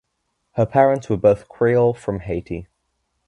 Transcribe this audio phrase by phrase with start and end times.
[0.53, 2.65] Her parents were both Creole from Haiti.